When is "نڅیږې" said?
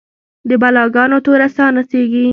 1.75-2.21